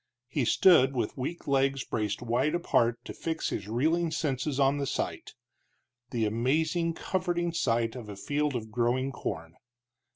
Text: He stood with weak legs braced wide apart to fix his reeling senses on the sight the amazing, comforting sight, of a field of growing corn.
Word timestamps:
He 0.27 0.45
stood 0.45 0.95
with 0.95 1.15
weak 1.15 1.47
legs 1.47 1.83
braced 1.83 2.23
wide 2.23 2.55
apart 2.55 2.97
to 3.05 3.13
fix 3.13 3.49
his 3.51 3.67
reeling 3.67 4.09
senses 4.09 4.59
on 4.59 4.79
the 4.79 4.87
sight 4.87 5.35
the 6.09 6.25
amazing, 6.25 6.95
comforting 6.95 7.53
sight, 7.53 7.95
of 7.95 8.09
a 8.09 8.15
field 8.15 8.55
of 8.55 8.71
growing 8.71 9.11
corn. 9.11 9.53